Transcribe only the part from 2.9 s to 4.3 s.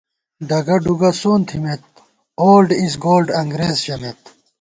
گولڈ” انگرېز ژَمېت